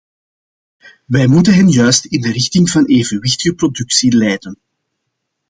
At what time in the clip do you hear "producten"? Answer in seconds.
3.55-4.15